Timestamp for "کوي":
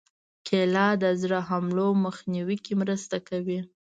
3.29-3.59